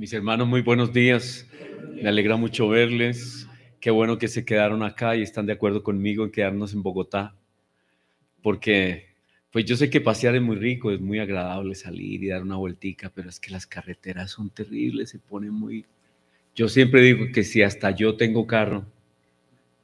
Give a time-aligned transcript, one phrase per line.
[0.00, 1.46] Mis hermanos, muy buenos días.
[2.00, 3.46] Me alegra mucho verles.
[3.80, 7.36] Qué bueno que se quedaron acá y están de acuerdo conmigo en quedarnos en Bogotá.
[8.42, 9.08] Porque,
[9.52, 12.56] pues yo sé que pasear es muy rico, es muy agradable salir y dar una
[12.56, 15.84] vueltica, pero es que las carreteras son terribles, se pone muy...
[16.54, 18.86] Yo siempre digo que si hasta yo tengo carro,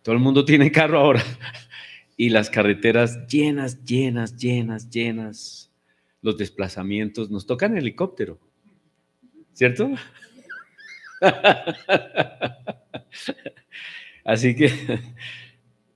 [0.00, 1.22] todo el mundo tiene carro ahora,
[2.16, 5.70] y las carreteras llenas, llenas, llenas, llenas,
[6.22, 8.45] los desplazamientos, nos tocan helicóptero
[9.56, 9.90] ¿cierto?
[14.24, 14.70] Así que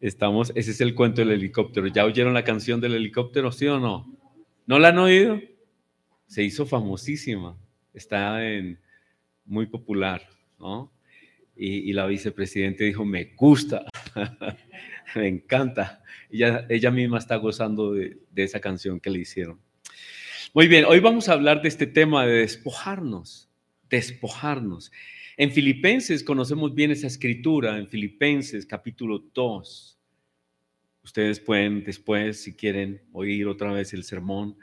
[0.01, 1.87] estamos, ese es el cuento del helicóptero.
[1.89, 4.19] ¿Ya oyeron la canción del helicóptero, sí o no?
[4.67, 5.39] ¿No la han oído?
[6.27, 7.59] Se hizo famosísima,
[7.93, 8.81] está en,
[9.45, 10.27] muy popular,
[10.59, 10.91] ¿no?
[11.55, 13.85] Y, la vicepresidenta dijo, me gusta,
[15.15, 16.03] me encanta.
[16.31, 19.61] Ella misma está gozando de esa canción que le hicieron.
[20.55, 23.50] Muy bien, hoy vamos a hablar de este tema de despojarnos
[23.91, 24.91] despojarnos.
[25.37, 29.99] En Filipenses conocemos bien esa escritura, en Filipenses capítulo 2.
[31.03, 34.57] Ustedes pueden después, si quieren, oír otra vez el sermón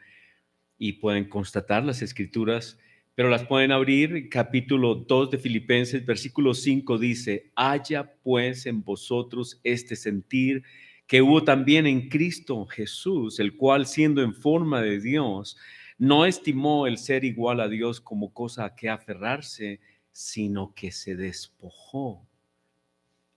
[0.78, 2.80] y pueden constatar las escrituras,
[3.16, 4.30] pero las pueden abrir.
[4.30, 10.64] Capítulo 2 de Filipenses, versículo 5 dice, haya pues en vosotros este sentir
[11.08, 15.58] que hubo también en Cristo Jesús, el cual siendo en forma de Dios,
[15.98, 19.80] no estimó el ser igual a Dios como cosa a que aferrarse,
[20.12, 22.28] sino que se despojó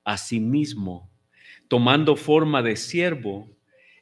[0.05, 1.11] a sí mismo,
[1.69, 3.49] tomando forma de siervo,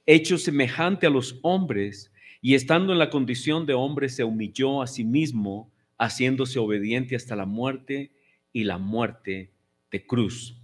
[0.07, 4.87] hecho semejante a los hombres, y estando en la condición de hombre se humilló a
[4.87, 8.13] sí mismo, haciéndose obediente hasta la muerte
[8.53, 9.53] y la muerte
[9.91, 10.57] de cruz.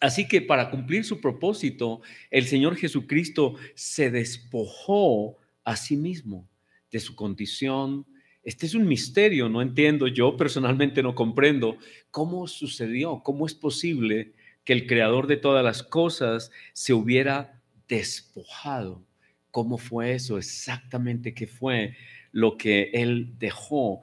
[0.00, 6.48] Así que para cumplir su propósito, el Señor Jesucristo se despojó a sí mismo
[6.94, 8.06] de su condición.
[8.44, 11.76] Este es un misterio, no entiendo, yo personalmente no comprendo
[12.12, 14.32] cómo sucedió, cómo es posible
[14.64, 19.02] que el creador de todas las cosas se hubiera despojado.
[19.50, 20.38] ¿Cómo fue eso?
[20.38, 21.96] Exactamente qué fue
[22.30, 24.02] lo que él dejó.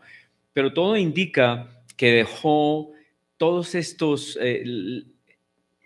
[0.51, 2.91] Pero todo indica que dejó
[3.37, 4.65] todos estos, eh,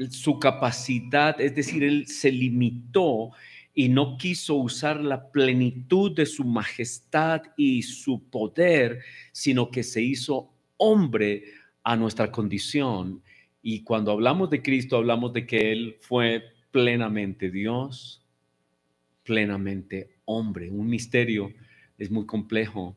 [0.09, 3.29] su capacidad, es decir, él se limitó
[3.75, 9.01] y no quiso usar la plenitud de su majestad y su poder,
[9.33, 11.43] sino que se hizo hombre
[11.83, 13.21] a nuestra condición.
[13.61, 18.25] Y cuando hablamos de Cristo, hablamos de que Él fue plenamente Dios,
[19.23, 20.71] plenamente hombre.
[20.71, 21.51] Un misterio,
[21.97, 22.95] es muy complejo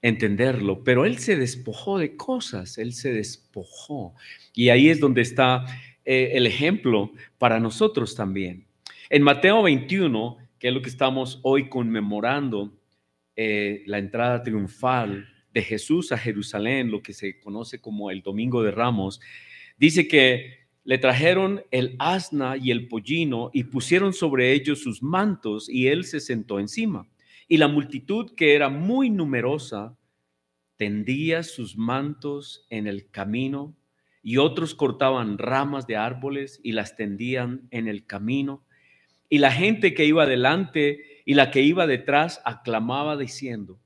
[0.00, 4.14] entenderlo, pero Él se despojó de cosas, Él se despojó.
[4.54, 5.66] Y ahí es donde está
[6.06, 8.69] eh, el ejemplo para nosotros también.
[9.12, 12.78] En Mateo 21, que es lo que estamos hoy conmemorando,
[13.34, 18.62] eh, la entrada triunfal de Jesús a Jerusalén, lo que se conoce como el Domingo
[18.62, 19.20] de Ramos,
[19.76, 25.68] dice que le trajeron el asna y el pollino y pusieron sobre ellos sus mantos
[25.68, 27.08] y él se sentó encima.
[27.48, 29.98] Y la multitud, que era muy numerosa,
[30.76, 33.74] tendía sus mantos en el camino
[34.22, 38.64] y otros cortaban ramas de árboles y las tendían en el camino
[39.30, 43.80] y la gente que iba delante y la que iba detrás aclamaba diciendo,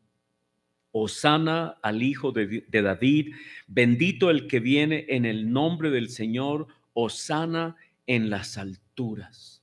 [0.90, 3.34] Osana al Hijo de, David,
[3.66, 9.62] bendito el que viene en el nombre del Señor, Osana en las alturas.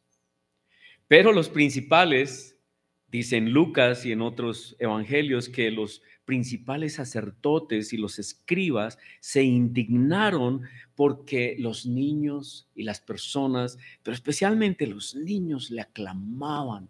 [1.08, 2.60] Pero los principales,
[3.08, 10.62] dicen Lucas y en otros evangelios, que los principales sacerdotes y los escribas se indignaron
[10.96, 16.90] porque los niños y las personas, pero especialmente los niños, le aclamaban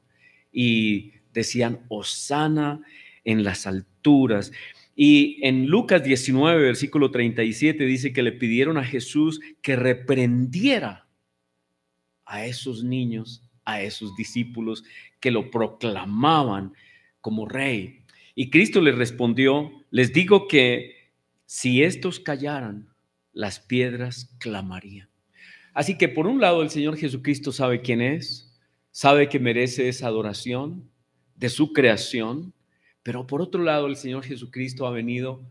[0.52, 2.81] y decían, Osana
[3.24, 4.52] en las alturas.
[4.96, 11.08] Y en Lucas 19, versículo 37, dice que le pidieron a Jesús que reprendiera
[12.25, 14.84] a esos niños, a esos discípulos
[15.19, 16.74] que lo proclamaban
[17.22, 18.00] como rey.
[18.36, 21.12] Y Cristo les respondió, les digo que
[21.46, 22.89] si estos callaran,
[23.33, 25.10] las piedras clamarían.
[25.74, 28.57] Así que por un lado el Señor Jesucristo sabe quién es,
[28.92, 30.89] sabe que merece esa adoración
[31.36, 32.54] de su creación,
[33.04, 35.42] pero por otro lado el Señor Jesucristo ha venido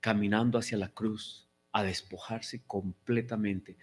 [0.00, 3.76] caminando hacia la cruz a despojarse completamente.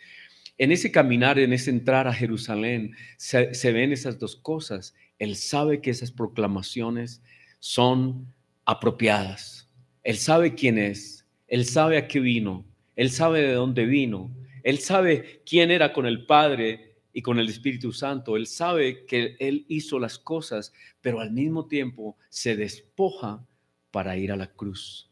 [0.57, 4.95] En ese caminar, en ese entrar a Jerusalén, se, se ven esas dos cosas.
[5.19, 7.21] Él sabe que esas proclamaciones
[7.63, 8.27] son
[8.65, 9.69] apropiadas.
[10.03, 12.65] Él sabe quién es, él sabe a qué vino,
[12.97, 17.47] él sabe de dónde vino, él sabe quién era con el Padre y con el
[17.47, 23.47] Espíritu Santo, él sabe que él hizo las cosas, pero al mismo tiempo se despoja
[23.91, 25.09] para ir a la cruz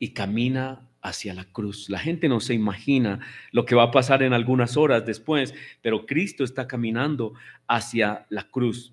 [0.00, 1.88] y camina hacia la cruz.
[1.88, 3.20] La gente no se imagina
[3.52, 7.34] lo que va a pasar en algunas horas después, pero Cristo está caminando
[7.68, 8.92] hacia la cruz.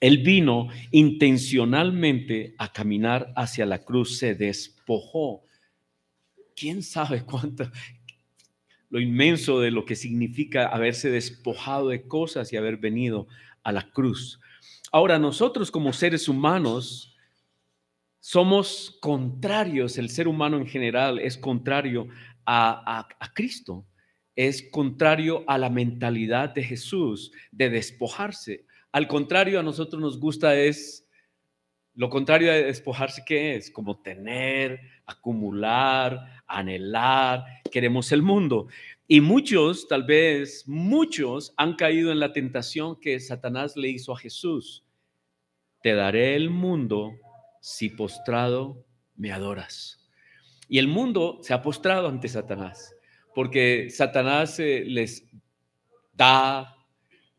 [0.00, 5.44] Él vino intencionalmente a caminar hacia la cruz, se despojó.
[6.54, 7.70] ¿Quién sabe cuánto?
[8.90, 13.26] Lo inmenso de lo que significa haberse despojado de cosas y haber venido
[13.62, 14.40] a la cruz.
[14.92, 17.16] Ahora, nosotros como seres humanos
[18.20, 22.08] somos contrarios, el ser humano en general es contrario
[22.44, 23.86] a, Cristo,
[24.34, 28.66] es contrario a la mentalidad de Jesús de despojarse.
[28.96, 31.06] Al contrario, a nosotros nos gusta es,
[31.96, 33.70] lo contrario de despojarse, ¿qué es?
[33.70, 38.68] Como tener, acumular, anhelar, queremos el mundo.
[39.06, 44.18] Y muchos, tal vez muchos, han caído en la tentación que Satanás le hizo a
[44.18, 44.82] Jesús.
[45.82, 47.18] Te daré el mundo
[47.60, 48.82] si postrado
[49.14, 50.08] me adoras.
[50.70, 52.96] Y el mundo se ha postrado ante Satanás,
[53.34, 55.28] porque Satanás eh, les
[56.14, 56.74] da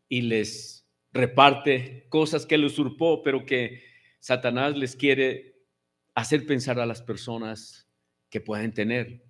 [0.08, 0.77] y les
[1.18, 3.82] reparte cosas que él usurpó, pero que
[4.20, 5.56] Satanás les quiere
[6.14, 7.88] hacer pensar a las personas
[8.30, 9.22] que pueden tener.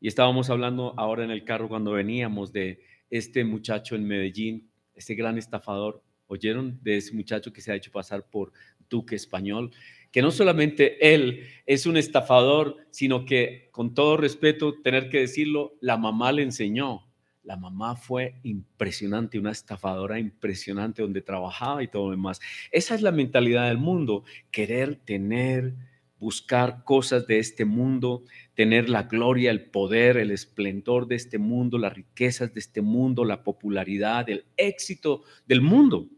[0.00, 5.14] Y estábamos hablando ahora en el carro cuando veníamos de este muchacho en Medellín, este
[5.14, 6.02] gran estafador.
[6.26, 8.52] ¿Oyeron de ese muchacho que se ha hecho pasar por
[8.88, 9.72] duque español?
[10.10, 15.76] que no solamente él es un estafador, sino que, con todo respeto, tener que decirlo,
[15.80, 17.06] la mamá le enseñó.
[17.42, 22.40] La mamá fue impresionante, una estafadora impresionante donde trabajaba y todo lo demás.
[22.70, 25.74] Esa es la mentalidad del mundo, querer tener,
[26.18, 31.78] buscar cosas de este mundo, tener la gloria, el poder, el esplendor de este mundo,
[31.78, 36.08] las riquezas de este mundo, la popularidad, el éxito del mundo.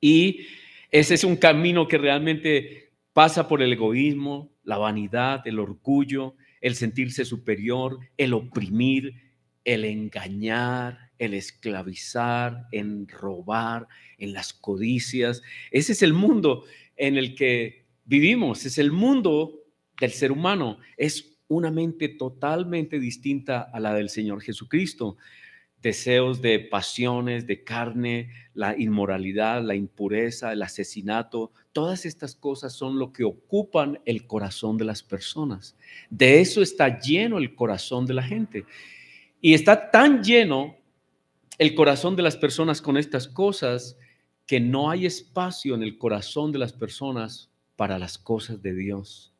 [0.00, 0.46] Y
[0.90, 2.84] ese es un camino que realmente
[3.14, 9.23] Pasa por el egoísmo, la vanidad, el orgullo, el sentirse superior, el oprimir,
[9.64, 13.88] el engañar, el esclavizar, en robar,
[14.18, 15.42] en las codicias.
[15.70, 16.64] Ese es el mundo
[16.96, 19.60] en el que vivimos, es el mundo
[20.00, 20.78] del ser humano.
[20.96, 25.16] Es una mente totalmente distinta a la del Señor Jesucristo
[25.84, 32.98] deseos de pasiones, de carne, la inmoralidad, la impureza, el asesinato, todas estas cosas son
[32.98, 35.76] lo que ocupan el corazón de las personas.
[36.08, 38.64] De eso está lleno el corazón de la gente.
[39.44, 40.74] Y está tan lleno
[41.58, 43.98] el corazón de las personas con estas cosas
[44.46, 49.34] que no hay espacio en el corazón de las personas para las cosas de Dios.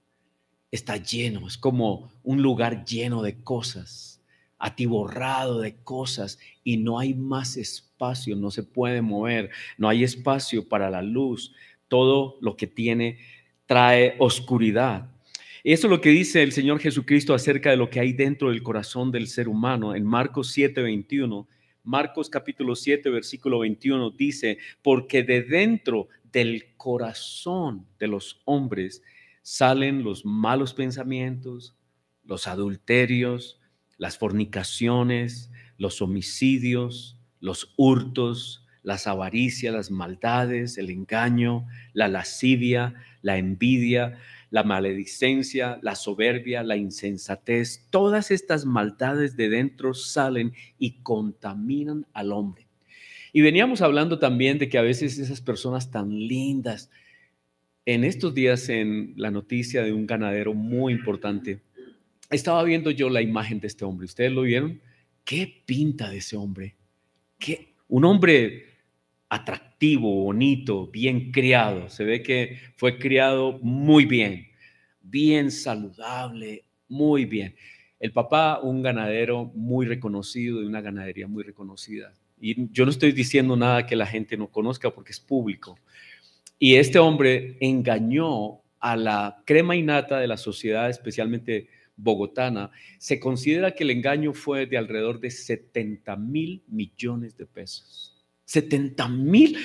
[0.70, 4.20] Está lleno, es como un lugar lleno de cosas
[4.58, 9.48] atiborrado de cosas y no hay más espacio, no se puede mover,
[9.78, 11.54] no hay espacio para la luz.
[11.88, 13.20] Todo lo que tiene
[13.64, 15.13] trae oscuridad.
[15.64, 18.62] Eso es lo que dice el Señor Jesucristo acerca de lo que hay dentro del
[18.62, 21.48] corazón del ser humano en Marcos 7, 21.
[21.84, 29.00] Marcos capítulo 7, versículo 21 dice, porque de dentro del corazón de los hombres
[29.40, 31.74] salen los malos pensamientos,
[32.24, 33.58] los adulterios,
[33.96, 43.38] las fornicaciones, los homicidios, los hurtos, las avaricias, las maldades, el engaño, la lascivia, la
[43.38, 44.18] envidia,
[44.54, 52.30] la maledicencia, la soberbia, la insensatez, todas estas maldades de dentro salen y contaminan al
[52.30, 52.68] hombre.
[53.32, 56.88] Y veníamos hablando también de que a veces esas personas tan lindas,
[57.84, 61.58] en estos días en la noticia de un ganadero muy importante,
[62.30, 64.04] estaba viendo yo la imagen de este hombre.
[64.04, 64.80] ¿Ustedes lo vieron?
[65.24, 66.76] ¿Qué pinta de ese hombre?
[67.40, 67.74] ¿Qué?
[67.88, 68.66] Un hombre
[69.34, 71.88] atractivo, bonito, bien criado.
[71.88, 74.46] Se ve que fue criado muy bien,
[75.02, 77.56] bien saludable, muy bien.
[77.98, 82.14] El papá, un ganadero muy reconocido, de una ganadería muy reconocida.
[82.40, 85.78] Y yo no estoy diciendo nada que la gente no conozca porque es público.
[86.58, 93.72] Y este hombre engañó a la crema innata de la sociedad, especialmente bogotana, se considera
[93.72, 98.13] que el engaño fue de alrededor de 70 mil millones de pesos.
[98.44, 99.58] 70 mil,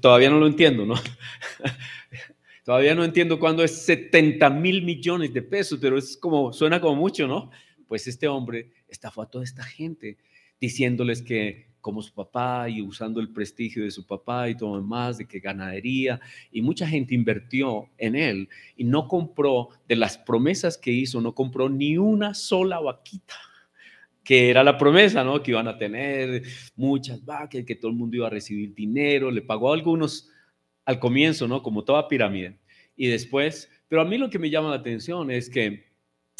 [0.00, 0.94] todavía no lo entiendo, ¿no?
[2.64, 6.96] todavía no entiendo cuándo es 70 mil millones de pesos, pero es como, suena como
[6.96, 7.50] mucho, ¿no?
[7.88, 10.18] Pues este hombre estafó a toda esta gente
[10.60, 15.18] diciéndoles que como su papá y usando el prestigio de su papá y todo demás,
[15.18, 16.20] de que ganadería,
[16.50, 21.32] y mucha gente invirtió en él y no compró de las promesas que hizo, no
[21.32, 23.36] compró ni una sola vaquita
[24.26, 25.40] que era la promesa, ¿no?
[25.40, 26.42] Que iban a tener
[26.74, 30.28] muchas vacas, que todo el mundo iba a recibir dinero, le pagó a algunos
[30.84, 31.62] al comienzo, ¿no?
[31.62, 32.58] Como toda pirámide.
[32.96, 35.84] Y después, pero a mí lo que me llama la atención es que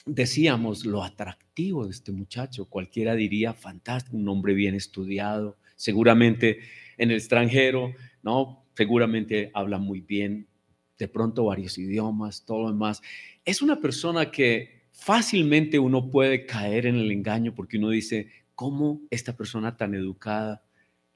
[0.04, 2.68] decíamos lo atractivo de este muchacho.
[2.68, 6.58] Cualquiera diría, fantástico, un hombre bien estudiado, seguramente
[6.98, 8.66] en el extranjero, ¿no?
[8.74, 10.48] Seguramente habla muy bien,
[10.98, 13.00] de pronto varios idiomas, todo lo demás.
[13.44, 19.02] Es una persona que fácilmente uno puede caer en el engaño porque uno dice, ¿cómo
[19.10, 20.64] esta persona tan educada,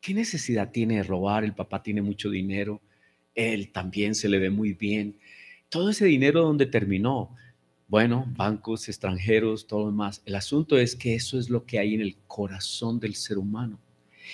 [0.00, 1.42] qué necesidad tiene de robar?
[1.42, 2.80] El papá tiene mucho dinero,
[3.34, 5.18] él también se le ve muy bien.
[5.70, 7.34] Todo ese dinero, ¿dónde terminó?
[7.88, 10.22] Bueno, bancos extranjeros, todo lo demás.
[10.24, 13.80] El asunto es que eso es lo que hay en el corazón del ser humano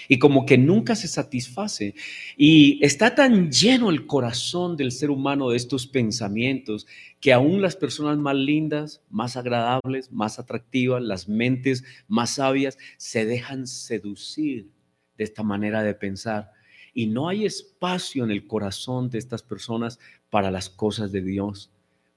[0.09, 1.95] y como que nunca se satisface.
[2.37, 6.87] Y está tan lleno el corazón del ser humano de estos pensamientos
[7.21, 13.25] que aún las personas más lindas, más agradables, más atractivas, las mentes más sabias, se
[13.27, 14.71] dejan seducir
[15.17, 16.53] de esta manera de pensar.
[16.95, 19.99] Y no hay espacio en el corazón de estas personas
[20.31, 21.71] para las cosas de Dios,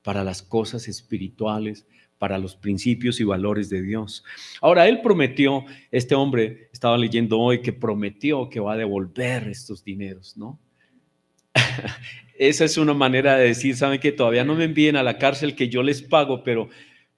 [0.04, 1.86] para las cosas espirituales,
[2.20, 4.24] para los principios y valores de Dios.
[4.62, 9.84] Ahora, él prometió, este hombre estaba leyendo hoy que prometió que va a devolver estos
[9.84, 10.60] dineros, ¿no?
[12.38, 15.56] Esa es una manera de decir, ¿saben que Todavía no me envíen a la cárcel
[15.56, 16.70] que yo les pago, pero,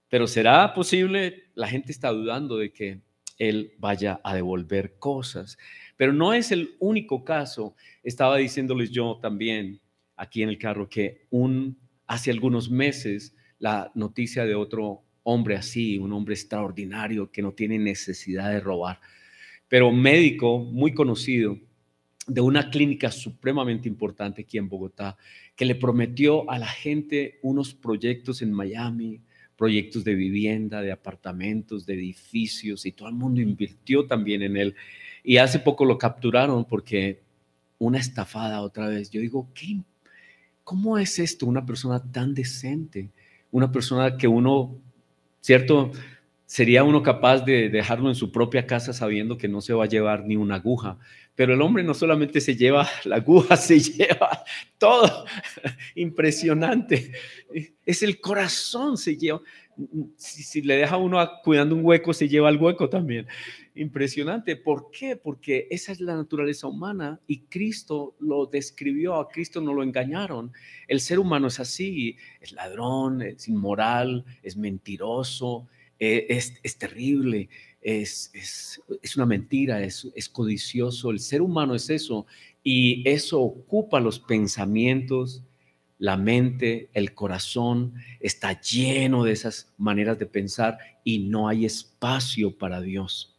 [0.08, 1.46] pero ¿será posible?
[1.56, 3.02] La gente está dudando de que
[3.38, 5.58] él vaya a devolver cosas.
[5.98, 7.76] Pero no es el único caso.
[8.04, 9.82] Estaba diciéndoles yo también
[10.16, 15.98] aquí en el carro que un, hace algunos meses la noticia de otro hombre así,
[15.98, 19.00] un hombre extraordinario que no tiene necesidad de robar,
[19.70, 21.58] pero médico muy conocido
[22.28, 25.16] de una clínica supremamente importante aquí en Bogotá,
[25.56, 29.22] que le prometió a la gente unos proyectos en Miami,
[29.56, 34.76] proyectos de vivienda, de apartamentos, de edificios, y todo el mundo invirtió también en él.
[35.24, 37.22] Y hace poco lo capturaron porque
[37.78, 39.12] una estafada otra vez.
[39.12, 39.82] Yo digo, ¿qué,
[40.64, 41.46] ¿cómo es esto?
[41.46, 43.12] Una persona tan decente
[43.52, 44.76] una persona que uno,
[45.42, 45.92] ¿cierto?
[46.46, 49.88] Sería uno capaz de dejarlo en su propia casa sabiendo que no se va a
[49.88, 50.98] llevar ni una aguja.
[51.36, 54.44] Pero el hombre no solamente se lleva la aguja, se lleva
[54.78, 55.26] todo.
[55.96, 57.14] Impresionante.
[57.86, 59.42] Es el corazón, se lleva.
[60.18, 63.26] Si, le deja uno cuidando un hueco, se lleva el hueco también.
[63.74, 64.58] Impresionante.
[64.58, 65.16] ¿Por qué?
[65.16, 70.52] Porque esa es la naturaleza humana y Cristo lo describió, a Cristo no lo engañaron.
[70.88, 75.68] El ser humano es así, es ladrón, es inmoral, es mentiroso,
[76.02, 77.48] e, es, terrible,
[77.80, 81.12] es, es, una mentira, es, es codicioso.
[81.12, 82.26] El ser humano es eso
[82.64, 85.44] y eso ocupa los pensamientos,
[86.00, 92.58] la mente, el corazón, está lleno de esas maneras de pensar y no hay espacio
[92.58, 93.38] para Dios.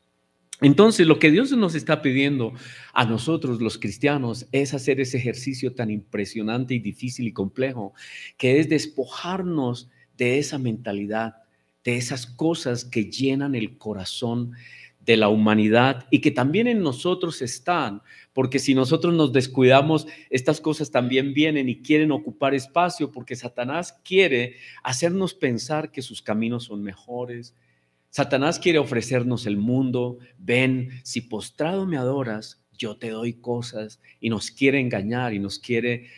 [0.60, 2.52] Entonces, lo que Dios nos está pidiendo
[2.92, 7.92] a nosotros, los cristianos, es hacer ese ejercicio tan impresionante y difícil y complejo,
[8.38, 11.41] que es despojarnos de esa mentalidad,
[11.84, 14.52] de esas cosas que llenan el corazón
[15.00, 20.60] de la humanidad y que también en nosotros están, porque si nosotros nos descuidamos, estas
[20.60, 26.64] cosas también vienen y quieren ocupar espacio, porque Satanás quiere hacernos pensar que sus caminos
[26.64, 27.54] son mejores,
[28.12, 30.18] Satanás quiere ofrecernos el mundo.
[30.36, 34.02] Ven, si postrado me adoras, yo te doy cosas.
[34.20, 36.08] Y nos quiere engañar y nos quiere,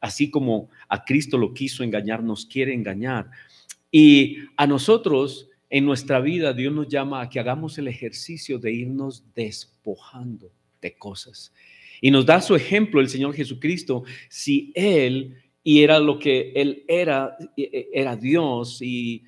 [0.00, 3.28] así como a Cristo lo quiso engañar, nos quiere engañar.
[3.98, 8.70] Y a nosotros, en nuestra vida, Dios nos llama a que hagamos el ejercicio de
[8.70, 11.54] irnos despojando de cosas.
[12.02, 14.04] Y nos da su ejemplo el Señor Jesucristo.
[14.28, 19.24] Si Él, y era lo que Él era, e, e, era Dios y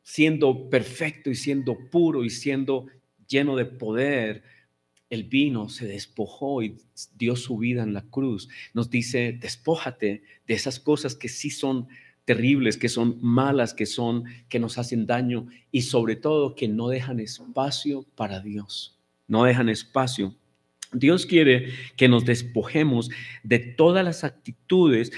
[0.00, 2.86] siendo perfecto y siendo puro y siendo
[3.26, 4.44] lleno de poder,
[5.10, 6.76] el vino, se despojó y
[7.16, 8.48] dio su vida en la cruz.
[8.74, 11.88] Nos dice, despójate de esas cosas que sí son
[12.26, 16.88] terribles, que son malas, que son que nos hacen daño y sobre todo que no
[16.88, 18.98] dejan espacio para Dios.
[19.28, 20.34] No dejan espacio.
[20.92, 23.10] Dios quiere que nos despojemos
[23.42, 25.12] de todas las actitudes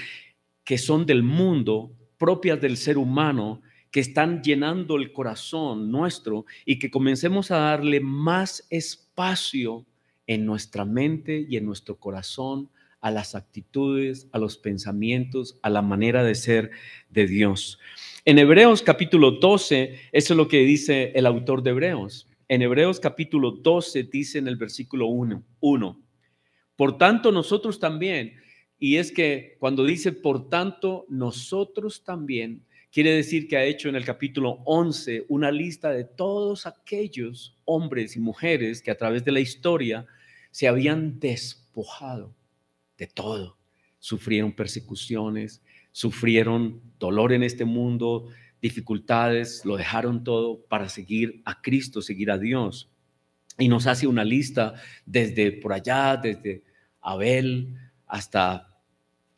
[0.63, 3.61] que son del mundo, propias del ser humano,
[3.91, 9.85] que están llenando el corazón nuestro y que comencemos a darle más espacio
[10.27, 12.69] en nuestra mente y en nuestro corazón
[13.01, 16.71] a las actitudes, a los pensamientos, a la manera de ser
[17.09, 17.79] de Dios.
[18.25, 22.27] En Hebreos capítulo 12, eso es lo que dice el autor de Hebreos.
[22.47, 26.01] En Hebreos capítulo 12 dice en el versículo 1, 1,
[26.75, 28.35] por tanto nosotros también,
[28.77, 33.95] y es que cuando dice por tanto nosotros también, Quiere decir que ha hecho en
[33.95, 39.31] el capítulo 11 una lista de todos aquellos hombres y mujeres que a través de
[39.31, 40.07] la historia
[40.49, 42.33] se habían despojado
[42.99, 43.57] de todo.
[43.97, 48.27] Sufrieron persecuciones, sufrieron dolor en este mundo,
[48.61, 52.91] dificultades, lo dejaron todo para seguir a Cristo, seguir a Dios.
[53.57, 54.75] Y nos hace una lista
[55.05, 56.63] desde por allá, desde
[57.01, 57.75] Abel
[58.05, 58.81] hasta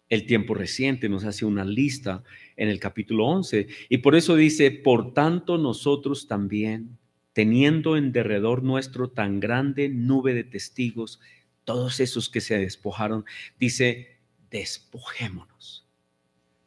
[0.09, 2.23] el tiempo reciente, nos hace una lista
[2.57, 3.67] en el capítulo 11.
[3.89, 6.97] Y por eso dice, por tanto nosotros también,
[7.33, 11.21] teniendo en derredor nuestro tan grande nube de testigos,
[11.65, 13.25] todos esos que se despojaron,
[13.59, 15.87] dice, despojémonos,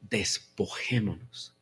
[0.00, 1.54] despojémonos,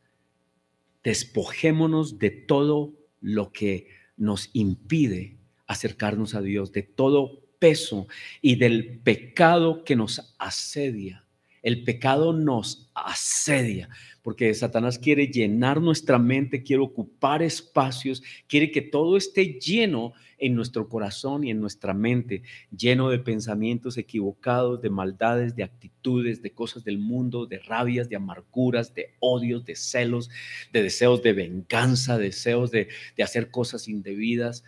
[1.03, 3.87] despojémonos de todo lo que
[4.17, 5.37] nos impide
[5.67, 8.07] acercarnos a Dios, de todo peso
[8.41, 11.25] y del pecado que nos asedia.
[11.63, 13.89] El pecado nos asedia
[14.23, 20.55] porque Satanás quiere llenar nuestra mente, quiere ocupar espacios, quiere que todo esté lleno en
[20.55, 22.41] nuestro corazón y en nuestra mente,
[22.75, 28.15] lleno de pensamientos equivocados, de maldades, de actitudes, de cosas del mundo, de rabias, de
[28.15, 30.29] amarguras, de odios, de celos,
[30.71, 34.63] de deseos de venganza, deseos de, de hacer cosas indebidas.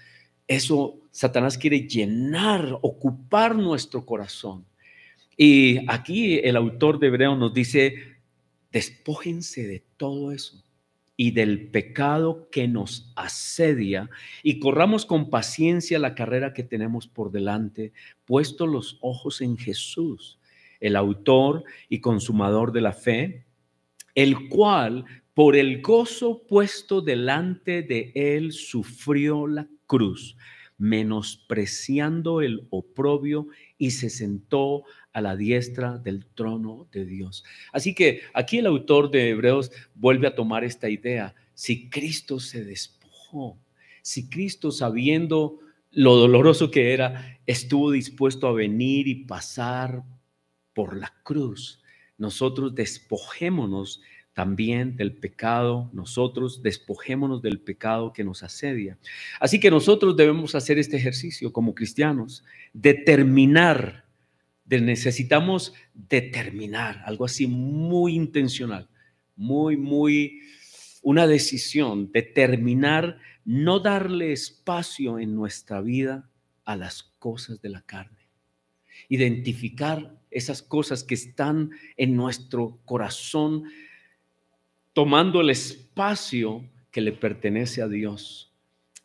[0.48, 4.66] Eso Satanás quiere llenar, ocupar nuestro corazón.
[5.38, 8.16] Y aquí el autor de Hebreo nos dice,
[8.76, 10.62] Despójense de todo eso
[11.16, 14.10] y del pecado que nos asedia
[14.44, 17.94] y corramos con paciencia la carrera que tenemos por delante,
[18.26, 20.40] puesto los ojos en Jesús,
[20.82, 23.46] el autor y consumador de la fe,
[24.14, 30.36] el cual por el gozo puesto delante de él sufrió la cruz,
[30.78, 34.84] menospreciando el oprobio y se sentó
[35.16, 37.46] a la diestra del trono de Dios.
[37.72, 41.34] Así que aquí el autor de Hebreos vuelve a tomar esta idea.
[41.54, 43.58] Si Cristo se despojó,
[44.02, 45.60] si Cristo sabiendo
[45.92, 50.04] lo doloroso que era, estuvo dispuesto a venir y pasar
[50.74, 51.82] por la cruz,
[52.18, 54.02] nosotros despojémonos
[54.34, 58.98] también del pecado, nosotros despojémonos del pecado que nos asedia.
[59.40, 64.05] Así que nosotros debemos hacer este ejercicio como cristianos, determinar
[64.68, 68.90] necesitamos determinar, algo así muy intencional,
[69.36, 70.42] muy, muy,
[71.02, 76.30] una decisión, determinar no darle espacio en nuestra vida
[76.64, 78.30] a las cosas de la carne.
[79.08, 83.66] Identificar esas cosas que están en nuestro corazón
[84.94, 88.55] tomando el espacio que le pertenece a Dios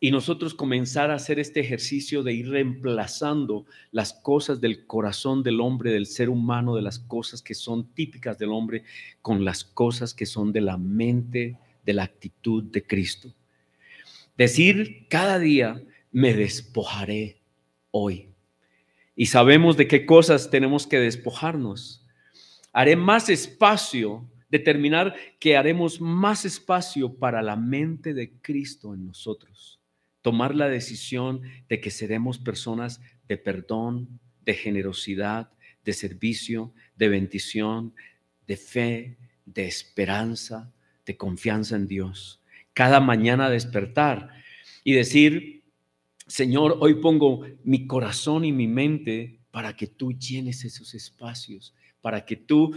[0.03, 5.61] y nosotros comenzar a hacer este ejercicio de ir reemplazando las cosas del corazón del
[5.61, 8.83] hombre, del ser humano, de las cosas que son típicas del hombre,
[9.21, 13.31] con las cosas que son de la mente, de la actitud de Cristo.
[14.35, 15.79] Decir cada día,
[16.11, 17.39] me despojaré
[17.91, 18.29] hoy.
[19.15, 22.07] Y sabemos de qué cosas tenemos que despojarnos.
[22.73, 29.77] Haré más espacio, determinar que haremos más espacio para la mente de Cristo en nosotros
[30.21, 35.51] tomar la decisión de que seremos personas de perdón, de generosidad,
[35.83, 37.93] de servicio, de bendición,
[38.47, 40.71] de fe, de esperanza,
[41.05, 42.41] de confianza en Dios.
[42.73, 44.29] Cada mañana despertar
[44.83, 45.63] y decir,
[46.27, 52.25] Señor, hoy pongo mi corazón y mi mente para que tú llenes esos espacios, para
[52.25, 52.75] que tú,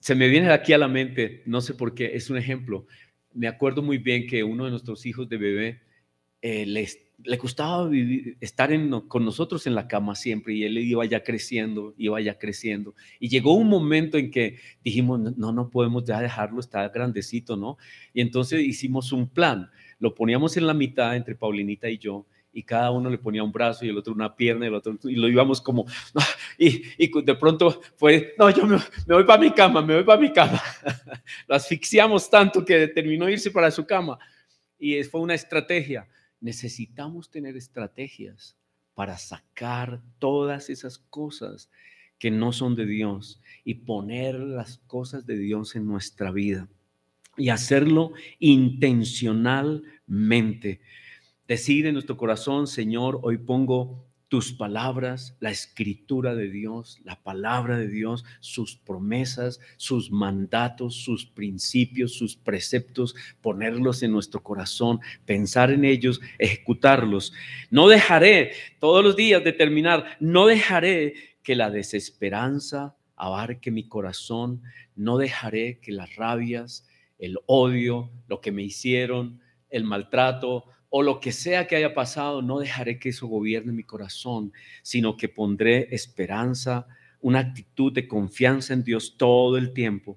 [0.00, 2.86] se me viene aquí a la mente, no sé por qué, es un ejemplo.
[3.34, 5.82] Me acuerdo muy bien que uno de nuestros hijos de bebé
[6.48, 7.90] eh, le, gustaba
[8.40, 8.70] estar
[9.08, 12.94] con nosotros en la cama siempre y él iba ya creciendo, iba ya creciendo.
[13.18, 17.78] Y llegó un momento en que dijimos, no, no podemos ya dejarlo, está grandecito, ¿no?
[18.14, 22.62] Y entonces hicimos un plan, lo poníamos en la mitad entre Paulinita y yo y
[22.62, 25.16] cada uno le ponía un brazo y el otro una pierna y el otro y
[25.16, 25.84] lo íbamos como
[26.58, 26.80] y,
[27.22, 30.32] de pronto fue no yo me, me voy para mi cama me voy para mi
[30.32, 30.62] cama
[31.48, 34.18] lo asfixiamos tanto que terminó irse para su cama
[34.78, 36.08] y fue una estrategia
[36.40, 38.56] necesitamos tener estrategias
[38.94, 41.70] para sacar todas esas cosas
[42.18, 46.66] que no son de Dios y poner las cosas de Dios en nuestra vida
[47.36, 50.80] y hacerlo intencionalmente.
[51.46, 57.78] Decir en nuestro corazón, Señor, hoy pongo tus palabras, la escritura de Dios, la palabra
[57.78, 65.70] de Dios, sus promesas, sus mandatos, sus principios, sus preceptos, ponerlos en nuestro corazón, pensar
[65.70, 67.32] en ellos, ejecutarlos.
[67.70, 74.62] No dejaré todos los días determinar, no dejaré que la desesperanza abarque mi corazón,
[74.96, 76.86] no dejaré que las rabias,
[77.18, 80.64] el odio, lo que me hicieron, el maltrato,
[80.98, 84.50] o lo que sea que haya pasado, no dejaré que eso gobierne mi corazón,
[84.82, 86.86] sino que pondré esperanza,
[87.20, 90.16] una actitud de confianza en Dios todo el tiempo.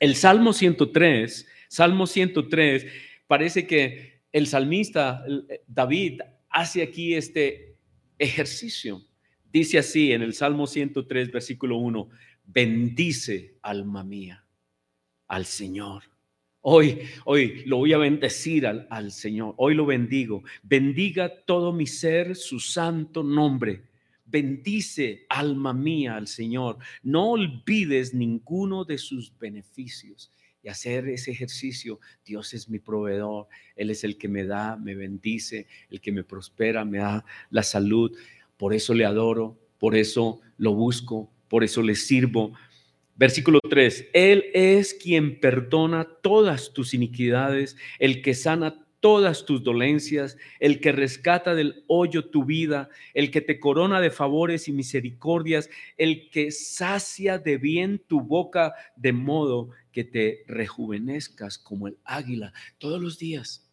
[0.00, 2.86] El Salmo 103 Salmo 103,
[3.26, 7.76] parece que el salmista eh, David hace aquí este
[8.16, 9.02] ejercicio.
[9.52, 12.08] Dice así en el Salmo 103, versículo 1,
[12.44, 14.44] bendice alma mía
[15.28, 16.13] al Señor.
[16.66, 19.52] Hoy, hoy lo voy a bendecir al, al, Señor.
[19.58, 20.42] Hoy lo bendigo.
[20.62, 23.82] Bendiga todo mi ser su santo nombre.
[24.24, 26.78] Bendice alma mía al Señor.
[27.02, 32.00] No olvides ninguno de sus beneficios y hacer ese ejercicio.
[32.24, 33.46] Dios es mi proveedor,
[33.76, 37.62] Él es el que me da, me bendice, el que me prospera, me da la
[37.62, 38.16] salud.
[38.56, 42.54] Por eso le adoro, por eso lo busco, por eso le sirvo.
[43.16, 50.38] Versículo 3, Él es quien perdona todas tus iniquidades, el que sana todas tus dolencias,
[50.60, 55.68] el que rescata del hoyo tu vida, el que te corona de favores y misericordias,
[55.98, 62.54] el que sacia de bien tu boca de modo que te rejuvenezcas como el águila
[62.78, 63.70] todos los días.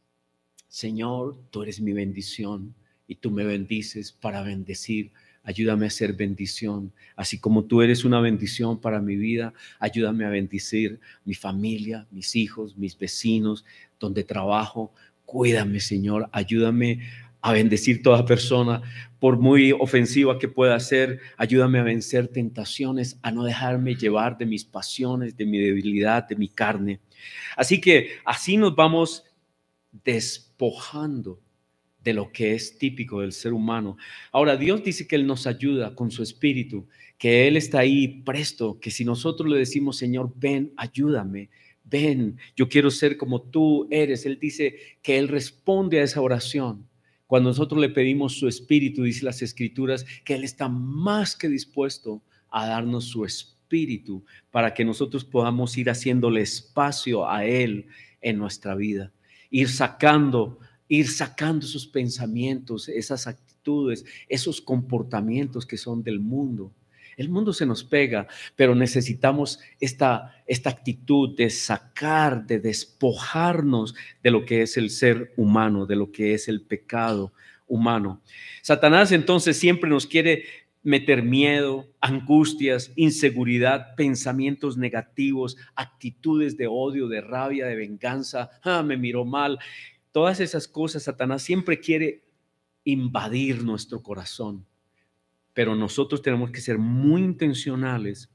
[0.68, 2.76] Señor, tú eres mi bendición
[3.08, 5.14] y tú me bendices para bendecir.
[5.44, 6.92] Ayúdame a ser bendición.
[7.16, 12.36] Así como tú eres una bendición para mi vida, ayúdame a bendecir mi familia, mis
[12.36, 13.66] hijos, mis vecinos,
[14.00, 14.94] donde trabajo,
[15.32, 17.00] Cuídame, Señor, ayúdame
[17.42, 18.82] a bendecir toda persona,
[19.18, 24.46] por muy ofensiva que pueda ser, ayúdame a vencer tentaciones, a no dejarme llevar de
[24.46, 27.00] mis pasiones, de mi debilidad, de mi carne.
[27.56, 29.24] Así que así nos vamos
[30.04, 31.40] despojando
[32.04, 33.98] de lo que es típico del ser humano.
[34.32, 36.88] Ahora, Dios dice que Él nos ayuda con su espíritu,
[37.18, 41.50] que Él está ahí presto, que si nosotros le decimos, Señor, ven, ayúdame,
[41.84, 44.26] ven, yo quiero ser como tú eres.
[44.26, 46.88] Él dice que Él responde a esa oración.
[47.28, 52.22] Cuando nosotros le pedimos su espíritu, dice las escrituras, que Él está más que dispuesto
[52.50, 57.88] a darnos su espíritu para que nosotros podamos ir haciéndole espacio a Él
[58.22, 59.14] en nuestra vida,
[59.50, 60.60] ir sacando,
[60.98, 66.74] ir sacando esos pensamientos, esas actitudes, esos comportamientos que son del mundo
[67.18, 74.32] el mundo se nos pega, pero necesitamos esta, esta actitud de sacar, de despojarnos de
[74.32, 77.34] lo que es el ser humano, de lo que es el pecado
[77.68, 78.22] humano.
[78.62, 80.46] Satanás entonces siempre nos quiere
[80.84, 88.98] meter miedo, angustias, inseguridad, pensamientos negativos, actitudes de odio, de rabia, de venganza, ah, me
[88.98, 89.60] miró mal.
[90.12, 92.24] Todas esas cosas, Satanás siempre quiere
[92.84, 94.66] invadir nuestro corazón
[95.54, 98.30] pero nosotros tenemos que ser muy intencionales.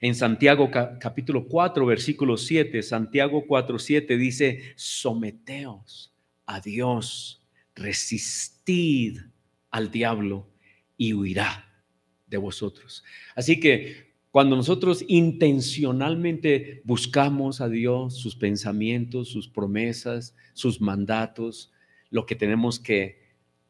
[0.00, 6.12] En Santiago capítulo 4, versículo 7, Santiago 4, 7 dice, someteos
[6.44, 9.18] a Dios, resistid
[9.70, 10.48] al diablo
[10.96, 11.68] y huirá
[12.26, 13.04] de vosotros.
[13.36, 21.70] Así que cuando nosotros intencionalmente buscamos a Dios, sus pensamientos, sus promesas, sus mandatos,
[22.08, 23.20] lo que tenemos que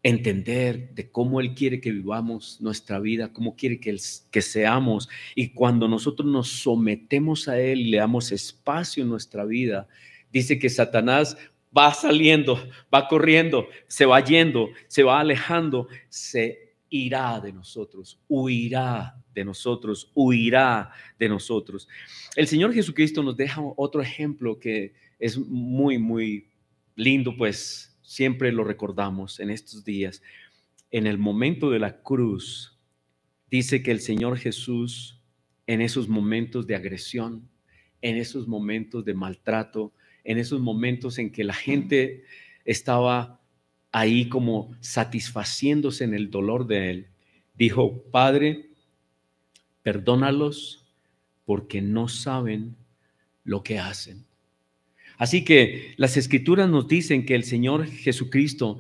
[0.04, 3.98] entender de cómo Él quiere que vivamos nuestra vida, cómo quiere que,
[4.40, 5.08] seamos.
[5.34, 9.88] Y cuando nosotros nos sometemos a Él y le damos espacio en nuestra vida,
[10.32, 11.36] dice que Satanás
[11.76, 12.56] va saliendo,
[12.94, 20.10] va corriendo, se va yendo, se va alejando, se irá de nosotros, huirá de nosotros,
[20.14, 21.88] huirá de nosotros.
[22.36, 26.48] El Señor Jesucristo nos deja otro ejemplo que es muy, muy
[26.96, 30.22] lindo, pues siempre lo recordamos en estos días,
[30.90, 32.78] en el momento de la cruz,
[33.50, 35.20] dice que el Señor Jesús,
[35.66, 37.48] en esos momentos de agresión,
[38.02, 39.92] en esos momentos de maltrato,
[40.24, 42.24] en esos momentos en que la gente
[42.64, 43.40] estaba
[43.92, 47.06] ahí como satisfaciéndose en el dolor de Él,
[47.54, 48.71] dijo, Padre,
[49.82, 50.86] perdónalos
[51.44, 52.76] porque no saben
[53.44, 54.24] lo que hacen.
[55.18, 58.78] Así que las escrituras nos dicen que el Señor Jesucristo,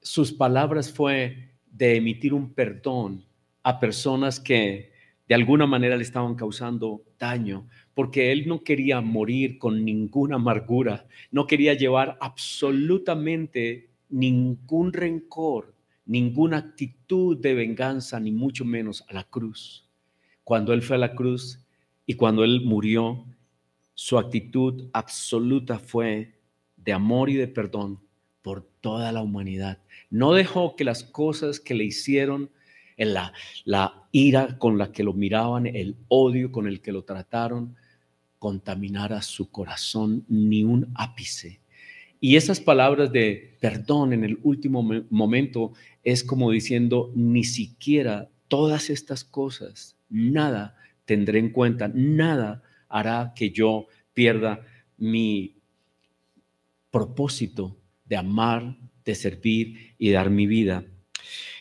[0.00, 3.24] sus palabras fue de emitir un perdón
[3.62, 4.92] a personas que
[5.28, 11.06] de alguna manera le estaban causando daño, porque Él no quería morir con ninguna amargura,
[11.30, 15.74] no quería llevar absolutamente ningún rencor,
[16.04, 19.88] ninguna actitud de venganza, ni mucho menos a la cruz.
[20.44, 21.60] Cuando Él fue a la cruz
[22.06, 23.24] y cuando Él murió,
[23.94, 26.34] su actitud absoluta fue
[26.76, 28.00] de amor y de perdón
[28.42, 29.78] por toda la humanidad.
[30.10, 32.50] No dejó que las cosas que le hicieron,
[32.96, 33.32] en la,
[33.64, 37.76] la ira con la que lo miraban, el odio con el que lo trataron,
[38.38, 41.60] contaminara su corazón ni un ápice.
[42.20, 45.72] Y esas palabras de perdón en el último momento
[46.04, 53.50] es como diciendo, ni siquiera todas estas cosas, nada tendré en cuenta, nada hará que
[53.50, 54.60] yo pierda
[54.98, 55.56] mi
[56.90, 60.84] propósito de amar, de servir y dar mi vida.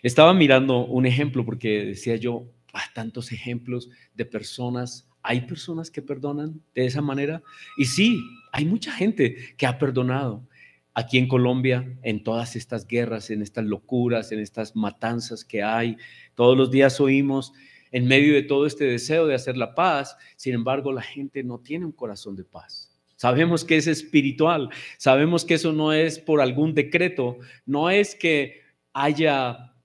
[0.04, 5.08] Estaba mirando un ejemplo porque decía yo, ah, tantos ejemplos de personas.
[5.24, 7.42] Hay personas que perdonan de esa manera.
[7.78, 8.20] Y sí,
[8.52, 10.48] hay mucha gente que ha perdonado.
[10.94, 15.96] Aquí en Colombia, en todas estas guerras, en estas locuras, en estas matanzas que hay,
[16.36, 17.54] todos los días oímos
[17.92, 21.60] en medio de todo este deseo de hacer la paz, sin embargo la gente no
[21.60, 22.92] tiene un corazón de paz.
[23.16, 28.62] Sabemos que es espiritual, sabemos que eso no es por algún decreto, no es que
[28.94, 29.76] haya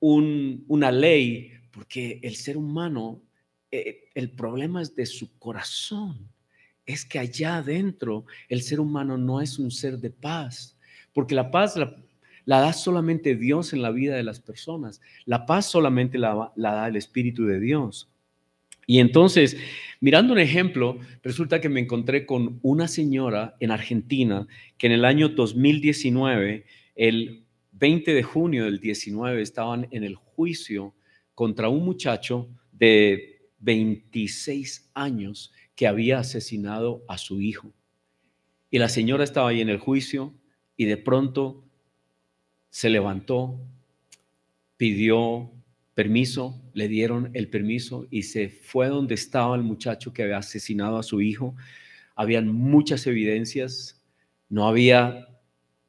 [0.00, 3.22] una ley, porque el ser humano,
[3.70, 6.30] eh, el problema es de su corazón,
[6.86, 10.78] es que allá adentro el ser humano no es un ser de paz,
[11.12, 11.94] porque la paz la,
[12.46, 15.02] la da solamente Dios en la vida de las personas.
[15.26, 18.08] La paz solamente la, da el Espíritu de Dios.
[18.86, 19.56] Y entonces,
[20.00, 24.46] mirando un ejemplo, resulta que me encontré con una señora en Argentina
[24.78, 30.94] que en el año 2019, el 20 de junio del 19, estaban en el juicio
[31.34, 37.72] contra un muchacho de 26 años que había asesinado a su hijo.
[38.70, 40.32] Y la señora estaba ahí en el juicio
[40.76, 41.65] y de pronto
[42.76, 43.58] se levantó,
[44.76, 45.50] pidió
[45.94, 50.98] permiso, le dieron el permiso y se fue donde estaba el muchacho que había asesinado
[50.98, 51.56] a su hijo.
[52.16, 54.04] Habían muchas evidencias,
[54.50, 55.26] no había,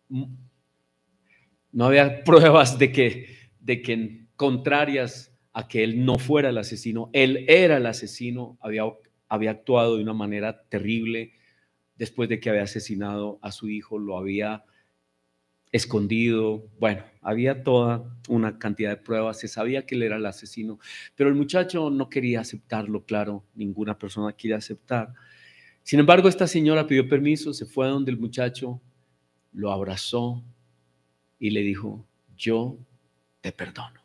[0.08, 7.10] no había pruebas de que, de que contrarias a que él no fuera el asesino,
[7.12, 8.84] él era el asesino, había,
[9.28, 11.34] había actuado de una manera terrible
[11.98, 14.64] después de que había asesinado a su hijo, lo había
[15.72, 16.68] escondido.
[16.80, 20.80] Bueno, había toda una cantidad de pruebas, se sabía que él era el asesino,
[21.16, 25.14] pero el muchacho no quería aceptarlo, claro, ninguna persona quiere aceptar.
[25.84, 28.82] Sin embargo, esta señora pidió permiso, se fue a donde el muchacho,
[29.54, 30.44] lo abrazó
[31.40, 32.78] y le dijo, yo
[33.42, 34.02] te perdono.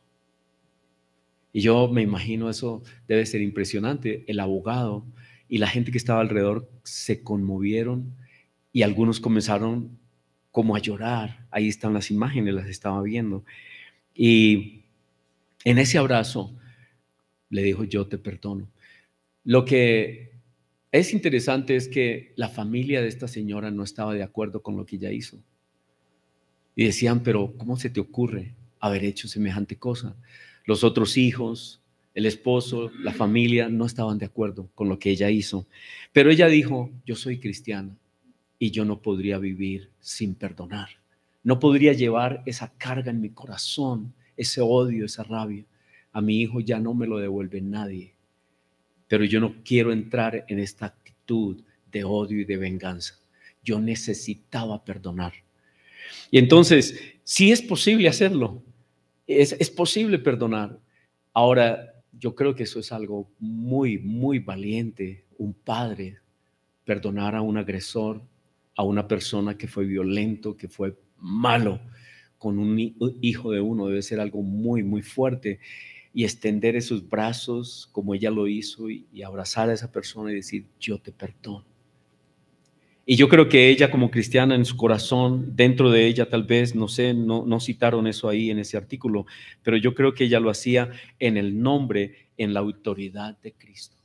[1.53, 4.25] Y yo me imagino eso debe ser impresionante.
[4.27, 5.05] El abogado
[5.48, 8.16] y la gente que estaba alrededor se conmovieron
[8.72, 9.98] y algunos comenzaron
[10.52, 11.46] como a llorar.
[11.50, 13.44] Ahí están las imágenes, las estaba viendo.
[14.14, 14.82] Y
[15.64, 16.54] en ese abrazo
[17.48, 18.70] le dijo, yo te perdono.
[19.44, 20.30] Lo que
[20.92, 24.86] es interesante es que la familia de esta señora no estaba de acuerdo con lo
[24.86, 25.42] que ella hizo.
[26.76, 30.16] Y decían, pero ¿cómo se te ocurre haber hecho semejante cosa?
[30.64, 31.80] Los otros hijos,
[32.14, 35.66] el esposo, la familia no estaban de acuerdo con lo que ella hizo.
[36.12, 37.96] Pero ella dijo, yo soy cristiana
[38.62, 40.88] y yo no podría vivir sin perdonar.
[41.42, 45.64] No podría llevar esa carga en mi corazón, ese odio, esa rabia.
[46.12, 48.14] A mi hijo ya no me lo devuelve nadie.
[49.09, 53.18] Pero yo no quiero entrar en esta actitud de odio y de venganza.
[53.64, 55.33] Yo necesitaba perdonar.
[56.31, 58.62] Y entonces, sí es posible hacerlo.
[59.27, 60.79] Es, es posible perdonar.
[61.33, 65.25] Ahora, yo creo que eso es algo muy, muy valiente.
[65.37, 66.18] Un padre
[66.85, 68.22] perdonar a un agresor,
[68.76, 71.80] a una persona que fue violento, que fue malo
[72.38, 72.76] con un
[73.20, 75.61] hijo de uno, debe ser algo muy, muy fuerte.
[76.12, 80.66] Y extender esos brazos como ella lo hizo y, abrazar a esa persona y decir,
[80.80, 81.64] yo te perdono.
[83.06, 86.74] Y yo creo que ella como cristiana en su corazón, dentro de ella tal vez,
[86.74, 89.26] no sé, no, no citaron eso ahí en ese artículo,
[89.62, 93.96] pero yo creo que ella lo hacía en el nombre, en la autoridad de Cristo.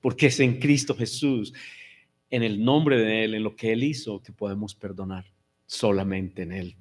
[0.00, 1.52] Porque es en Cristo Jesús
[2.30, 5.24] en el nombre de Él, en lo que Él hizo, que podemos perdonar
[5.66, 6.76] solamente en Él.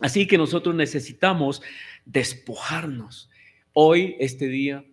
[0.00, 1.62] Así que nosotros necesitamos
[2.04, 3.30] despojarnos.
[3.72, 4.84] Hoy, este día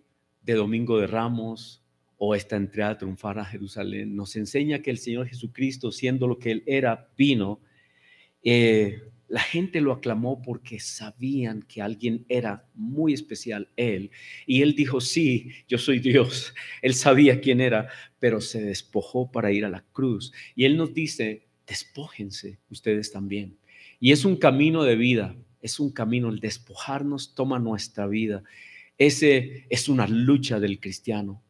[0.42, 1.82] de Domingo de Ramos
[2.16, 6.52] o esta entrada triunfar a Jerusalén, nos enseña que el Señor Jesucristo, siendo lo que
[6.52, 7.60] Él era, vino
[8.44, 14.10] eh, la gente lo aclamó porque sabían que alguien era muy especial, Él.
[14.46, 16.52] Y Él dijo, sí, yo soy Dios.
[16.82, 20.34] Él sabía quién era, pero se despojó para ir a la cruz.
[20.54, 23.56] Y Él nos dice, despójense ustedes también.
[24.00, 28.42] Y es un camino de vida, es un camino, el despojarnos toma nuestra vida.
[28.98, 31.42] Ese es una lucha del cristiano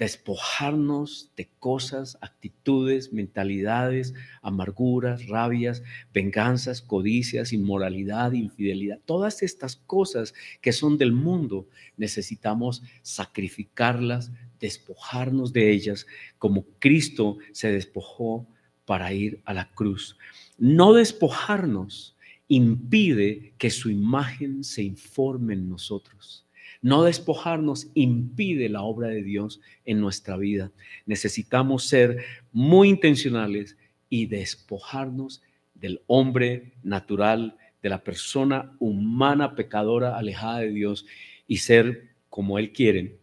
[0.00, 5.82] despojarnos de cosas, actitudes, mentalidades, amarguras, rabias,
[6.14, 8.98] venganzas, codicias, inmoralidad, infidelidad.
[9.04, 10.32] Todas estas cosas
[10.62, 16.06] que son del mundo, necesitamos sacrificarlas, despojarnos de ellas,
[16.38, 18.48] como Cristo se despojó
[18.86, 20.16] para ir a la cruz.
[20.56, 22.16] No despojarnos
[22.48, 26.46] impide que su imagen se informe en nosotros.
[26.82, 30.72] No despojarnos impide la obra de Dios en nuestra vida.
[31.04, 33.76] Necesitamos ser muy intencionales
[34.08, 35.42] y despojarnos
[35.74, 41.06] del hombre natural, de la persona humana pecadora alejada de Dios
[41.46, 43.18] y ser como Él quiere,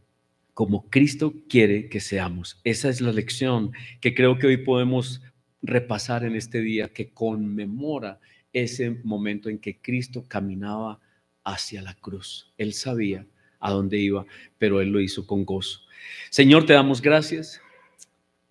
[0.53, 2.59] como Cristo quiere que seamos.
[2.63, 5.21] Esa es la lección que creo que hoy podemos
[5.61, 8.19] repasar en este día que conmemora
[8.53, 10.99] ese momento en que Cristo caminaba
[11.43, 12.53] hacia la cruz.
[12.57, 13.25] Él sabía
[13.59, 14.25] a dónde iba,
[14.57, 15.81] pero Él lo hizo con gozo.
[16.29, 17.61] Señor, te damos gracias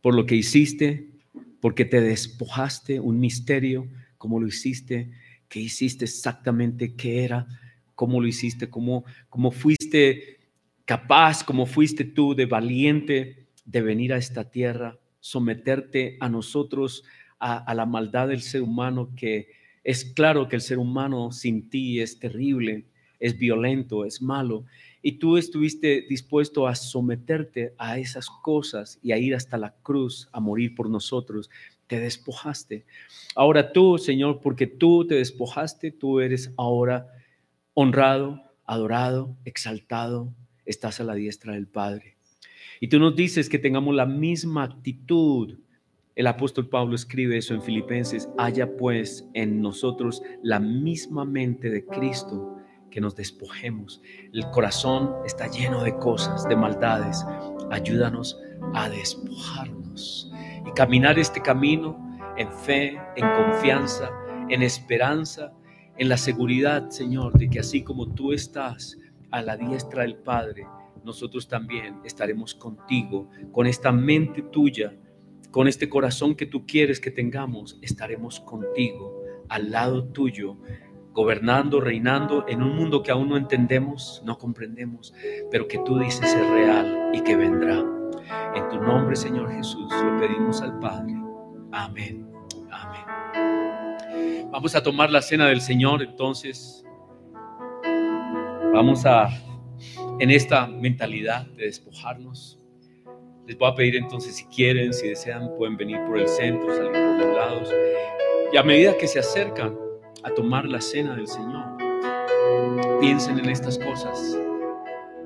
[0.00, 1.08] por lo que hiciste,
[1.60, 3.88] porque te despojaste un misterio,
[4.18, 5.10] como lo hiciste,
[5.48, 7.46] que hiciste exactamente qué era,
[7.94, 10.38] cómo lo hiciste, cómo, cómo fuiste
[10.84, 17.04] capaz, cómo fuiste tú de valiente de venir a esta tierra, someterte a nosotros,
[17.38, 19.48] a la maldad del ser humano, que
[19.86, 22.86] es claro que el ser humano sin ti es terrible,
[23.20, 24.64] es violento, es malo,
[25.06, 30.28] y tú estuviste dispuesto a someterte a esas cosas y a ir hasta la cruz
[30.32, 31.48] a morir por nosotros.
[31.86, 32.84] Te despojaste.
[33.36, 37.06] Ahora tú, Señor, porque tú te despojaste, tú eres ahora
[37.72, 42.16] honrado, adorado, exaltado, estás a la diestra del Padre.
[42.80, 45.56] Y tú nos dices que tengamos la misma actitud.
[46.16, 51.86] El apóstol Pablo escribe eso en Filipenses, haya pues en nosotros la misma mente de
[51.86, 52.55] Cristo
[52.96, 54.00] que nos despojemos.
[54.32, 57.26] El corazón está lleno de cosas, de maldades.
[57.70, 58.40] Ayúdanos
[58.72, 60.32] a despojarnos
[60.66, 64.10] y caminar este camino en fe, en confianza,
[64.48, 65.52] en esperanza,
[65.98, 68.96] en la seguridad, Señor, de que así como tú estás
[69.30, 70.66] a la diestra del Padre,
[71.04, 74.94] nosotros también estaremos contigo, con esta mente tuya,
[75.50, 80.56] con este corazón que tú quieres que tengamos, estaremos contigo, al lado tuyo,
[81.16, 85.14] gobernando, reinando en un mundo que aún no entendemos, no comprendemos,
[85.50, 87.82] pero que tú dices es real y que vendrá.
[88.54, 91.14] En tu nombre, Señor Jesús, lo pedimos al Padre.
[91.72, 92.28] Amén.
[92.70, 94.50] Amén.
[94.52, 96.84] Vamos a tomar la cena del Señor, entonces.
[98.74, 99.30] Vamos a,
[100.18, 102.60] en esta mentalidad de despojarnos.
[103.46, 106.92] Les voy a pedir entonces, si quieren, si desean, pueden venir por el centro, salir
[106.92, 107.74] por los lados.
[108.52, 109.85] Y a medida que se acercan,
[110.22, 111.76] a tomar la cena del Señor.
[113.00, 114.38] Piensen en estas cosas.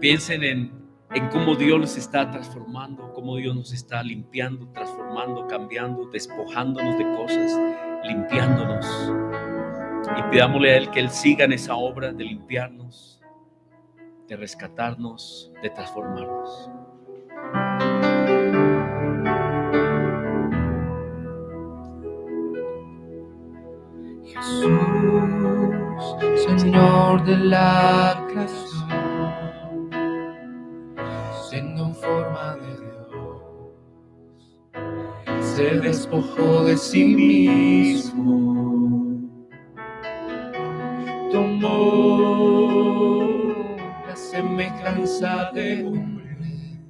[0.00, 0.72] Piensen en,
[1.12, 7.04] en cómo Dios nos está transformando, cómo Dios nos está limpiando, transformando, cambiando, despojándonos de
[7.16, 7.60] cosas,
[8.04, 8.86] limpiándonos.
[10.18, 13.20] Y pidámosle a Él que Él siga en esa obra de limpiarnos,
[14.26, 16.70] de rescatarnos, de transformarnos.
[26.46, 29.90] Señor de la creación,
[31.50, 33.42] siendo en forma de Dios,
[35.40, 38.54] se despojó de sí mismo,
[41.30, 42.70] tomó
[44.06, 46.80] la semejanza de hombre,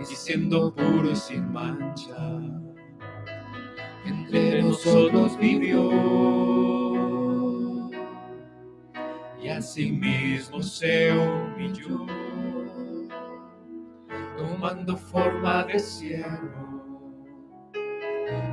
[0.00, 2.16] y siendo puro y sin mancha
[4.04, 6.53] entre nosotros vivió.
[9.54, 12.06] Y asimismo se humilló,
[14.36, 17.14] tomando forma de siervo,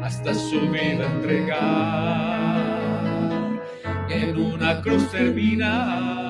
[0.03, 2.69] hasta su vida entregar
[4.09, 6.21] en una cruz terminar.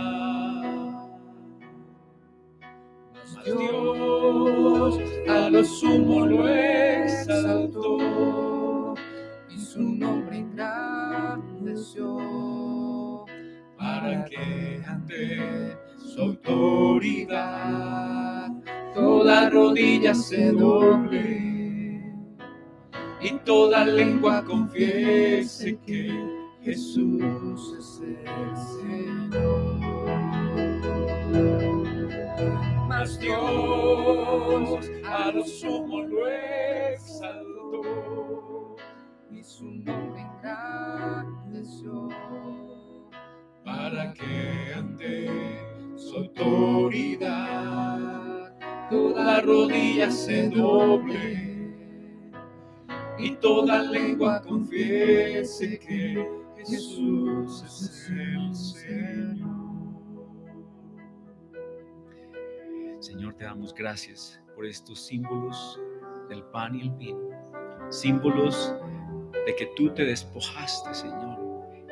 [3.43, 7.97] Dios a lo sumo lo exaltó
[9.71, 12.17] su nombre engrandeció
[14.29, 17.31] que ante su autoridad
[18.93, 21.51] toda rodilla se doble
[23.21, 26.11] y toda lengua confiese que
[26.63, 28.57] Jesús es el
[29.31, 29.81] Señor.
[32.87, 37.81] Mas Dios a lo sumo lo exaltó
[39.31, 42.09] y su nombre engrandeció
[43.81, 45.27] para que ante
[45.95, 47.27] su autoridad
[48.91, 51.73] toda rodilla se doble
[53.17, 59.49] y toda lengua confiese que Jesús es el Señor.
[62.99, 65.79] Señor, te damos gracias por estos símbolos
[66.29, 67.29] del pan y el vino,
[67.89, 68.75] símbolos
[69.47, 71.39] de que tú te despojaste, Señor,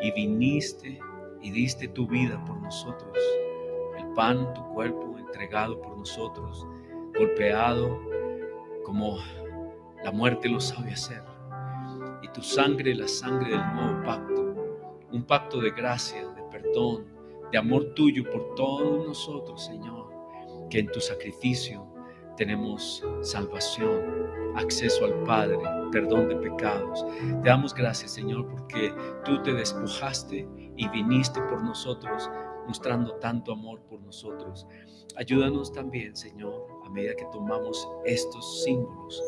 [0.03, 0.99] y viniste
[1.41, 3.17] y diste tu vida por nosotros.
[3.97, 6.65] El pan, tu cuerpo entregado por nosotros,
[7.17, 7.99] golpeado
[8.83, 9.17] como
[10.03, 11.23] la muerte lo sabe hacer.
[12.21, 14.55] y tu sangre, la sangre del nuevo pacto,
[15.11, 17.05] un pacto de gracia, de perdón,
[17.51, 20.09] de amor tuyo por todos nosotros, Señor,
[20.69, 21.87] que en tu sacrificio
[22.39, 24.01] tenemos salvación,
[24.55, 25.57] acceso al Padre,
[25.91, 27.05] perdón de pecados.
[27.43, 28.93] Te damos gracias, Señor, porque
[29.25, 32.29] tú te despojaste y viniste por nosotros,
[32.65, 34.65] mostrando tanto amor por nosotros.
[35.17, 39.21] Ayúdanos también, Señor, a medida que tomamos estos símbolos,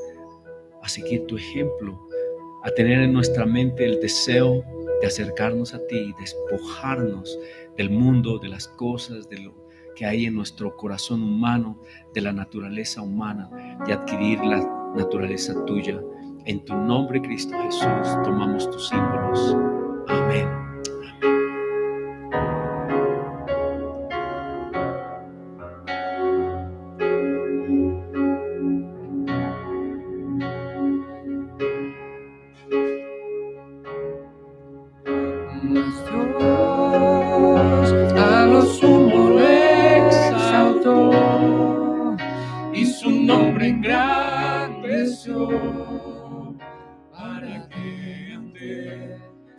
[0.81, 1.99] a seguir tu ejemplo,
[2.63, 4.63] a tener en nuestra mente el deseo
[5.01, 7.37] de acercarnos a ti y despojarnos
[7.75, 9.60] del mundo, de las cosas, de lo
[9.95, 11.81] que hay en nuestro corazón humano,
[12.13, 13.49] de la naturaleza humana,
[13.85, 14.59] de adquirir la
[14.95, 16.01] naturaleza tuya.
[16.45, 19.55] En tu nombre, Cristo Jesús, tomamos tus símbolos.
[20.07, 20.60] Amén.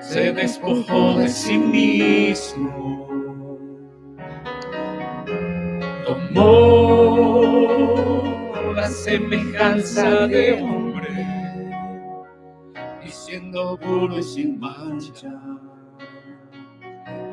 [0.00, 3.08] se despojó de sí mismo,
[6.06, 7.42] tomó
[8.74, 11.26] la semejanza de hombre
[13.04, 15.32] y siendo puro y sin mancha,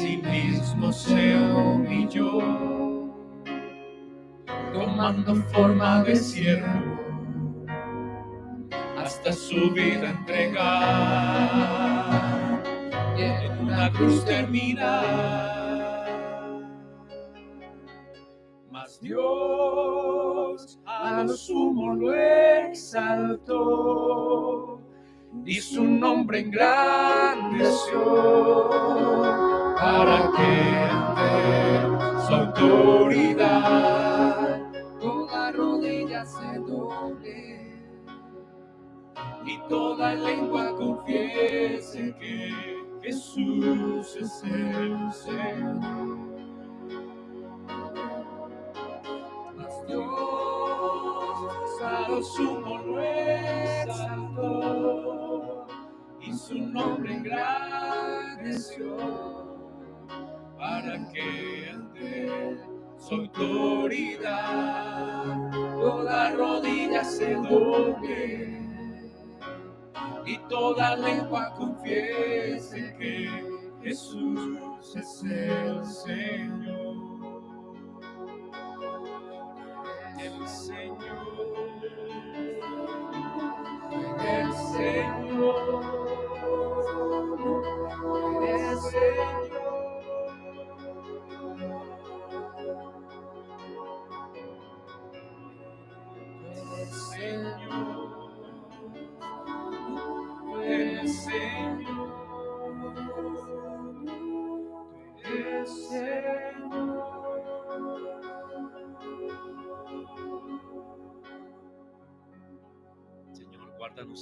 [0.00, 2.79] sí mismo se humilló,
[4.72, 6.66] tomando forma de siervo,
[8.98, 10.60] hasta su vida entregar,
[13.16, 15.60] y en una cruz terminar.
[18.70, 23.90] Mas Dios a lo sumo lo exaltó
[25.44, 28.70] y su nombre engrandeció
[29.76, 30.88] para que
[32.26, 34.39] su autoridad
[39.44, 42.52] y toda lengua confiese que
[43.02, 46.18] Jesús es el Señor.
[49.56, 50.08] Mas Dios
[51.82, 53.02] a lo sumo lo
[53.82, 54.46] exaltó
[56.20, 58.96] y su nombre engrandeció
[60.58, 62.69] para que ante
[63.00, 64.90] su autoridad
[65.80, 68.60] toda rodilla se doble
[70.26, 73.28] y toda lengua confiese que
[73.82, 74.40] Jesús
[74.94, 76.90] es el Señor.
[80.18, 81.56] El Señor,
[84.20, 85.84] el Señor,
[88.42, 89.59] el Señor.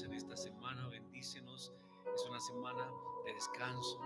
[0.03, 1.73] En esta semana, bendícenos.
[2.15, 2.91] Es una semana
[3.25, 3.99] de descanso,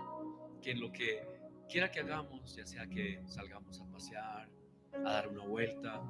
[0.61, 1.27] que en lo que
[1.67, 4.49] quiera que hagamos, ya sea que salgamos a pasear,
[4.93, 6.01] a dar una vuelta,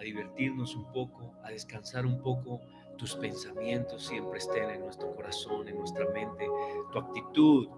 [0.00, 2.60] a divertirnos un poco, a descansar un poco.
[2.96, 6.46] Tus pensamientos siempre estén en nuestro corazón, en nuestra mente.
[6.90, 7.68] Tu actitud,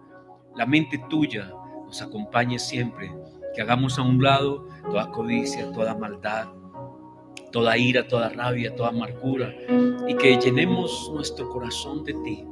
[0.55, 1.53] la mente tuya
[1.85, 3.13] nos acompañe siempre.
[3.55, 6.49] Que hagamos a un lado toda codicia, toda maldad,
[7.51, 9.53] toda ira, toda rabia, toda amargura.
[10.07, 12.47] Y que llenemos nuestro corazón de ti.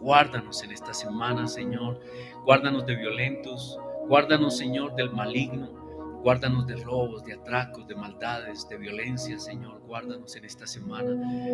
[0.00, 2.00] Guárdanos en esta semana, Señor.
[2.44, 3.80] Guárdanos de violentos.
[4.06, 5.77] Guárdanos, Señor, del maligno.
[6.22, 9.80] Guárdanos de robos, de atracos, de maldades, de violencia, Señor.
[9.86, 11.10] Guárdanos en esta semana.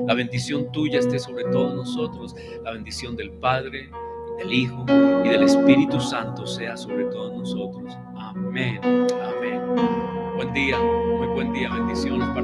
[0.06, 2.34] La bendición tuya esté sobre todos nosotros.
[2.62, 3.90] La bendición del Padre,
[4.38, 4.84] del Hijo
[5.24, 7.96] y del Espíritu Santo sea sobre todos nosotros.
[8.16, 8.80] Amén.
[8.82, 9.60] Amén.
[10.36, 12.32] Buen día, muy buen día, bendiciones para